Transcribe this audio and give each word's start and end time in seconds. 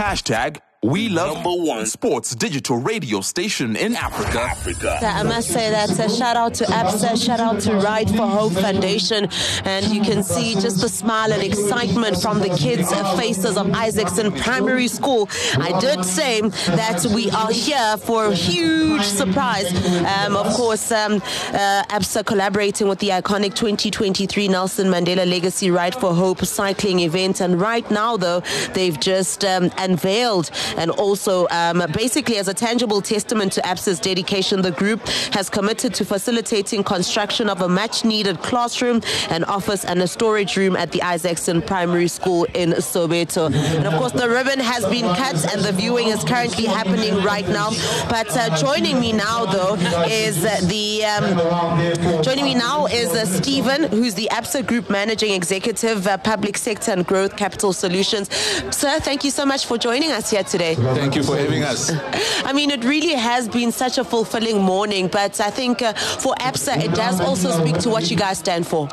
Hashtag 0.00 0.62
we 0.82 1.10
love 1.10 1.34
number 1.34 1.62
one 1.62 1.84
sports 1.84 2.34
digital 2.34 2.78
radio 2.78 3.20
station 3.20 3.76
in 3.76 3.94
Africa. 3.96 4.40
Africa. 4.40 4.98
I 5.02 5.22
must 5.22 5.48
say 5.48 5.70
that 5.70 5.90
a 5.90 6.08
shout 6.08 6.36
out 6.36 6.54
to 6.54 6.64
ABSA, 6.64 7.22
shout 7.22 7.38
out 7.38 7.60
to 7.60 7.74
Ride 7.74 8.08
for 8.08 8.26
Hope 8.26 8.54
Foundation, 8.54 9.28
and 9.64 9.84
you 9.86 10.00
can 10.00 10.22
see 10.22 10.54
just 10.54 10.80
the 10.80 10.88
smile 10.88 11.32
and 11.32 11.42
excitement 11.42 12.22
from 12.22 12.40
the 12.40 12.48
kids' 12.48 12.90
faces 13.18 13.58
of 13.58 13.70
Isaacson 13.72 14.32
Primary 14.32 14.88
School. 14.88 15.28
I 15.58 15.78
did 15.80 16.02
say 16.02 16.40
that 16.40 17.04
we 17.14 17.30
are 17.30 17.50
here 17.50 17.98
for 17.98 18.26
a 18.26 18.34
huge 18.34 19.02
surprise. 19.02 19.70
Um, 20.06 20.34
of 20.34 20.46
course, 20.54 20.90
um, 20.92 21.16
uh, 21.52 21.84
ABSA 21.90 22.24
collaborating 22.24 22.88
with 22.88 23.00
the 23.00 23.10
iconic 23.10 23.54
2023 23.54 24.48
Nelson 24.48 24.86
Mandela 24.88 25.28
Legacy 25.28 25.70
Ride 25.70 25.94
for 25.94 26.14
Hope 26.14 26.42
cycling 26.44 27.00
event, 27.00 27.42
and 27.42 27.60
right 27.60 27.88
now, 27.90 28.16
though, 28.16 28.40
they've 28.72 28.98
just 28.98 29.44
um, 29.44 29.70
unveiled 29.76 30.50
and 30.76 30.90
also 30.90 31.46
um, 31.48 31.82
basically 31.92 32.36
as 32.38 32.48
a 32.48 32.54
tangible 32.54 33.00
testament 33.00 33.52
to 33.52 33.60
ABSA's 33.62 34.00
dedication, 34.00 34.62
the 34.62 34.72
group 34.72 35.06
has 35.32 35.48
committed 35.50 35.94
to 35.94 36.04
facilitating 36.04 36.84
construction 36.84 37.48
of 37.48 37.60
a 37.62 37.68
much 37.68 38.04
needed 38.04 38.40
classroom, 38.42 39.00
an 39.30 39.44
office, 39.44 39.84
and 39.84 40.00
a 40.02 40.06
storage 40.06 40.56
room 40.56 40.76
at 40.76 40.92
the 40.92 41.02
Isaacson 41.02 41.62
Primary 41.62 42.08
School 42.08 42.44
in 42.54 42.70
Soweto. 42.70 43.52
And 43.52 43.86
of 43.86 43.94
course, 43.94 44.12
the 44.12 44.28
ribbon 44.28 44.60
has 44.60 44.84
been 44.86 45.06
cut 45.16 45.36
and 45.52 45.62
the 45.62 45.72
viewing 45.72 46.08
is 46.08 46.22
currently 46.24 46.64
happening 46.64 47.14
right 47.22 47.48
now. 47.48 47.70
But 48.08 48.28
uh, 48.36 48.56
joining 48.56 49.00
me 49.00 49.12
now, 49.12 49.46
though, 49.46 49.74
is 50.06 50.42
the 50.68 51.04
um, 51.04 52.22
joining 52.22 52.44
me 52.44 52.54
now 52.54 52.86
is 52.86 53.10
uh, 53.10 53.24
Stephen, 53.24 53.84
who's 53.84 54.14
the 54.14 54.28
ABSA 54.32 54.66
Group 54.66 54.90
Managing 54.90 55.32
Executive, 55.32 56.06
uh, 56.06 56.16
Public 56.18 56.56
Sector 56.56 56.92
and 56.92 57.06
Growth 57.06 57.36
Capital 57.36 57.72
Solutions. 57.72 58.32
Sir, 58.74 59.00
thank 59.00 59.24
you 59.24 59.30
so 59.30 59.44
much 59.46 59.66
for 59.66 59.78
joining 59.78 60.12
us 60.12 60.30
here 60.30 60.44
today. 60.44 60.59
Thank 60.60 61.16
you 61.16 61.22
for 61.22 61.36
having 61.36 61.62
us. 61.62 61.90
I 62.44 62.52
mean, 62.52 62.70
it 62.70 62.84
really 62.84 63.14
has 63.14 63.48
been 63.48 63.72
such 63.72 63.98
a 63.98 64.04
fulfilling 64.04 64.60
morning, 64.60 65.08
but 65.08 65.40
I 65.40 65.50
think 65.50 65.80
uh, 65.82 65.94
for 65.94 66.34
ABSA, 66.34 66.84
it 66.84 66.94
does 66.94 67.20
also 67.20 67.50
speak 67.50 67.78
to 67.78 67.88
what 67.88 68.10
you 68.10 68.16
guys 68.16 68.38
stand 68.38 68.66
for. 68.66 68.86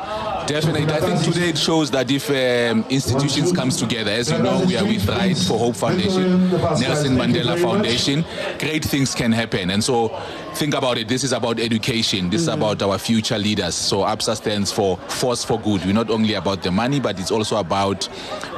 Definitely. 0.48 0.90
I 0.94 1.00
think 1.00 1.22
today 1.22 1.50
it 1.50 1.58
shows 1.58 1.90
that 1.90 2.10
if 2.10 2.30
um, 2.30 2.82
institutions 2.88 3.52
comes 3.52 3.76
together, 3.76 4.10
as 4.10 4.30
you 4.30 4.38
know, 4.38 4.64
we 4.66 4.78
are 4.78 4.84
with 4.84 5.06
Ride 5.06 5.36
for 5.36 5.58
Hope 5.58 5.76
Foundation, 5.76 6.50
Nelson 6.50 7.16
Mandela 7.16 7.60
Foundation, 7.60 8.24
great 8.58 8.82
things 8.82 9.14
can 9.14 9.30
happen. 9.30 9.68
And 9.68 9.84
so 9.84 10.08
think 10.54 10.74
about 10.74 10.96
it. 10.96 11.06
This 11.06 11.22
is 11.22 11.34
about 11.34 11.60
education. 11.60 12.30
This 12.30 12.46
mm-hmm. 12.46 12.62
is 12.62 12.72
about 12.72 12.82
our 12.82 12.96
future 12.96 13.36
leaders. 13.36 13.74
So 13.74 13.98
ABSA 13.98 14.36
stands 14.36 14.72
for 14.72 14.96
Force 14.96 15.44
for 15.44 15.60
Good. 15.60 15.84
We're 15.84 15.92
not 15.92 16.08
only 16.08 16.32
about 16.32 16.62
the 16.62 16.70
money, 16.70 16.98
but 16.98 17.20
it's 17.20 17.30
also 17.30 17.58
about 17.58 18.08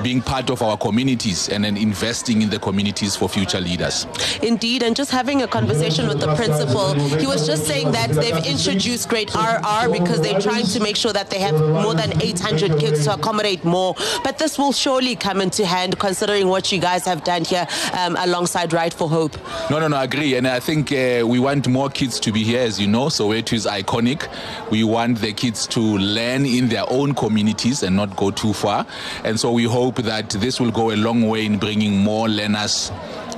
being 0.01 0.23
part 0.23 0.49
of 0.49 0.63
our 0.63 0.77
communities 0.77 1.49
and 1.49 1.65
then 1.65 1.77
investing 1.77 2.43
in 2.43 2.51
the 2.51 2.61
communities 2.61 3.17
for 3.17 3.29
future 3.29 3.61
leaders. 3.61 4.07
Indeed, 4.45 4.85
and 4.85 4.95
just 4.95 5.11
having 5.11 5.43
a 5.43 5.49
conversation 5.49 6.07
with 6.07 6.21
the 6.21 6.33
principal, 6.37 6.95
he 7.19 7.27
was 7.27 7.49
just 7.49 7.67
saying 7.67 7.91
that 7.91 8.11
they've 8.11 8.47
introduced 8.47 9.09
Grade 9.09 9.35
RR 9.35 9.91
because 9.91 10.21
they're 10.21 10.41
trying 10.41 10.67
to 10.67 10.79
make 10.79 10.95
sure 10.95 11.13
that 11.13 11.31
they 11.31 11.41
have 11.41 11.80
more 11.83 11.95
than 11.95 12.21
800 12.23 12.79
kids 12.79 13.05
to 13.05 13.15
accommodate 13.15 13.65
more. 13.65 13.95
But 14.25 14.39
this 14.39 14.59
will 14.59 14.73
surely 14.73 15.17
come 15.17 15.41
into 15.41 15.67
hand 15.67 15.99
considering 15.99 16.49
what 16.49 16.71
you 16.73 16.81
guys 16.81 17.05
have 17.05 17.25
done 17.25 17.45
here 17.45 17.67
um, 17.99 18.17
alongside 18.17 18.73
Ride 18.73 18.95
for 18.95 19.09
Hope. 19.09 19.37
No, 19.71 19.79
no, 19.79 19.89
no, 19.89 19.97
I 19.97 20.05
agree. 20.05 20.35
And 20.37 20.47
I 20.47 20.61
think 20.61 20.93
uh, 20.93 21.25
we 21.27 21.39
want 21.39 21.69
more 21.69 21.89
kids 21.89 22.21
to 22.21 22.33
be 22.33 22.45
here, 22.45 22.61
as 22.61 22.81
you 22.81 22.87
know. 22.87 23.09
So 23.09 23.33
it 23.33 23.53
is 23.53 23.67
iconic. 23.67 24.29
We 24.71 24.85
want 24.85 25.19
the 25.19 25.33
kids 25.33 25.67
to 25.69 25.81
learn 25.81 26.47
in 26.47 26.69
their 26.69 26.85
own 26.91 27.15
communities 27.15 27.83
and 27.83 27.97
not 27.97 28.17
go 28.17 28.31
too 28.31 28.53
far. 28.53 28.87
And 29.25 29.39
so 29.39 29.53
we 29.53 29.65
hope 29.65 29.97
that 29.97 30.31
this 30.31 30.61
will 30.61 30.71
go 30.71 30.91
a 30.93 30.97
long 30.97 31.29
way 31.29 31.47
in 31.47 31.59
bringing 31.59 31.99
more 31.99 32.29
learners 32.29 32.91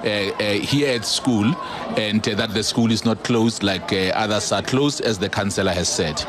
here 0.03 0.95
at 0.95 1.05
school 1.05 1.55
and 1.97 2.27
uh, 2.29 2.35
that 2.35 2.55
the 2.55 2.63
school 2.63 2.91
is 2.91 3.05
not 3.05 3.23
closed 3.25 3.63
like 3.63 3.93
others 4.15 4.53
are 4.53 4.63
closed, 4.63 5.01
as 5.03 5.19
the 5.19 5.29
councillor 5.29 5.73
has 5.73 5.89
said. 5.89 6.23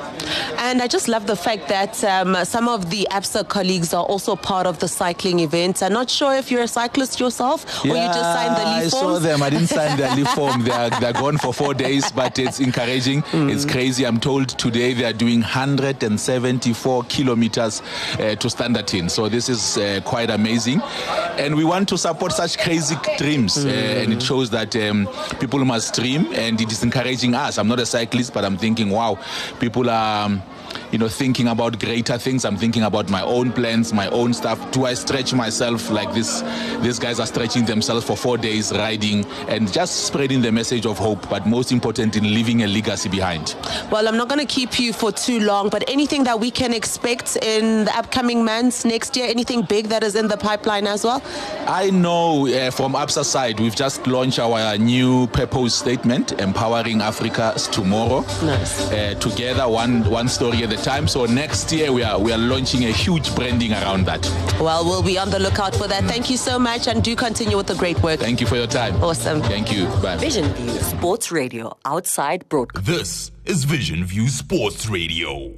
And 0.57 0.81
I 0.81 0.87
just 0.87 1.07
love 1.07 1.27
the 1.27 1.35
fact 1.35 1.67
that 1.69 2.03
um, 2.03 2.35
some 2.45 2.67
of 2.67 2.89
the 2.89 3.07
ABSA 3.11 3.47
colleagues 3.47 3.93
are 3.93 4.03
also 4.03 4.35
part 4.35 4.67
of 4.67 4.79
the 4.79 4.87
cycling 4.87 5.39
event. 5.39 5.81
I'm 5.81 5.93
not 5.93 6.09
sure 6.09 6.33
if 6.35 6.51
you're 6.51 6.63
a 6.63 6.67
cyclist 6.67 7.19
yourself 7.19 7.65
yeah, 7.83 7.91
or 7.91 7.95
you 7.95 8.07
just 8.07 8.19
signed 8.19 8.55
the 8.55 8.65
leave 8.65 8.87
I 8.87 8.89
forms. 8.89 8.91
saw 8.91 9.19
them. 9.19 9.43
I 9.43 9.49
didn't 9.49 9.67
sign 9.67 9.97
the 9.97 10.15
leave 10.15 10.27
form. 10.29 10.63
They 10.63 10.71
are, 10.71 10.89
they're 10.99 11.13
gone 11.13 11.37
for 11.37 11.53
four 11.53 11.73
days, 11.73 12.11
but 12.11 12.39
it's 12.39 12.59
encouraging. 12.59 13.23
Mm. 13.33 13.51
It's 13.51 13.65
crazy. 13.65 14.05
I'm 14.05 14.19
told 14.19 14.49
today 14.49 14.93
they 14.93 15.05
are 15.05 15.13
doing 15.13 15.41
174 15.41 17.03
kilometers 17.05 17.81
uh, 18.13 18.35
to 18.35 18.47
Standerton. 18.47 19.09
So 19.09 19.27
this 19.27 19.49
is 19.49 19.77
uh, 19.77 20.01
quite 20.05 20.29
amazing. 20.29 20.81
And 21.37 21.55
we 21.55 21.63
want 21.63 21.89
to 21.89 21.97
support 21.97 22.31
such 22.31 22.59
crazy 22.59 22.95
dreams. 23.17 23.62
Uh, 23.65 24.01
and 24.01 24.13
it 24.13 24.21
shows 24.21 24.49
that 24.51 24.75
um, 24.75 25.07
people 25.39 25.63
must 25.65 25.95
dream, 25.95 26.27
and 26.33 26.59
it 26.59 26.71
is 26.71 26.83
encouraging 26.83 27.33
us. 27.35 27.57
I'm 27.57 27.67
not 27.67 27.79
a 27.79 27.85
cyclist, 27.85 28.33
but 28.33 28.43
I'm 28.45 28.57
thinking, 28.57 28.89
wow, 28.89 29.19
people 29.59 29.89
are. 29.89 30.25
Um, 30.25 30.41
you 30.91 30.97
know, 30.97 31.07
thinking 31.07 31.47
about 31.47 31.79
greater 31.79 32.17
things. 32.17 32.45
I'm 32.45 32.57
thinking 32.57 32.83
about 32.83 33.09
my 33.09 33.21
own 33.21 33.51
plans, 33.51 33.93
my 33.93 34.07
own 34.09 34.33
stuff. 34.33 34.71
Do 34.71 34.85
I 34.85 34.93
stretch 34.93 35.33
myself 35.33 35.89
like 35.89 36.13
this? 36.13 36.41
These 36.81 36.99
guys 36.99 37.19
are 37.19 37.25
stretching 37.25 37.65
themselves 37.65 38.05
for 38.05 38.15
four 38.17 38.37
days 38.37 38.71
riding 38.71 39.25
and 39.47 39.71
just 39.71 40.05
spreading 40.05 40.41
the 40.41 40.51
message 40.51 40.85
of 40.85 40.97
hope, 40.97 41.29
but 41.29 41.45
most 41.45 41.71
important 41.71 42.15
in 42.15 42.23
leaving 42.33 42.63
a 42.63 42.67
legacy 42.67 43.09
behind. 43.09 43.55
Well, 43.91 44.07
I'm 44.07 44.17
not 44.17 44.29
going 44.29 44.39
to 44.39 44.45
keep 44.45 44.79
you 44.79 44.93
for 44.93 45.11
too 45.11 45.39
long, 45.39 45.69
but 45.69 45.83
anything 45.89 46.23
that 46.25 46.39
we 46.39 46.51
can 46.51 46.73
expect 46.73 47.37
in 47.37 47.85
the 47.85 47.97
upcoming 47.97 48.43
months 48.43 48.85
next 48.85 49.15
year, 49.15 49.27
anything 49.27 49.63
big 49.63 49.87
that 49.87 50.03
is 50.03 50.15
in 50.15 50.27
the 50.27 50.37
pipeline 50.37 50.87
as 50.87 51.03
well? 51.03 51.21
I 51.67 51.89
know 51.89 52.47
uh, 52.47 52.71
from 52.71 52.93
ABSA 52.93 53.25
side, 53.25 53.59
we've 53.59 53.75
just 53.75 54.05
launched 54.07 54.39
our 54.39 54.77
new 54.77 55.27
purpose 55.27 55.75
statement, 55.75 56.33
empowering 56.39 57.01
Africa's 57.01 57.67
tomorrow. 57.67 58.21
Nice. 58.43 58.91
Uh, 58.91 59.13
together, 59.19 59.67
one 59.67 60.03
one 60.09 60.27
story 60.27 60.62
at 60.63 60.69
the 60.69 60.77
time. 60.77 61.07
So 61.07 61.25
next 61.25 61.71
year 61.71 61.91
we 61.91 62.03
are 62.03 62.19
we 62.19 62.31
are 62.31 62.37
launching 62.37 62.85
a 62.85 62.91
huge 62.91 63.33
branding 63.35 63.73
around 63.73 64.05
that. 64.05 64.25
Well, 64.59 64.83
we'll 64.85 65.03
be 65.03 65.17
on 65.17 65.29
the 65.29 65.39
lookout 65.39 65.75
for 65.75 65.87
that. 65.87 66.03
Thank 66.05 66.29
you 66.29 66.37
so 66.37 66.57
much, 66.57 66.87
and 66.87 67.03
do 67.03 67.15
continue 67.15 67.57
with 67.57 67.67
the 67.67 67.75
great 67.75 68.01
work. 68.01 68.19
Thank 68.19 68.41
you 68.41 68.47
for 68.47 68.55
your 68.55 68.67
time. 68.67 68.95
Awesome. 69.03 69.41
Thank 69.41 69.71
you. 69.71 69.85
Bye. 70.01 70.17
Vision 70.17 70.45
View 70.53 70.69
Sports 70.79 71.31
Radio 71.31 71.77
outside 71.85 72.47
broadcast. 72.49 72.85
This 72.85 73.31
is 73.45 73.65
Vision 73.65 74.05
View 74.05 74.27
Sports 74.29 74.87
Radio. 74.87 75.51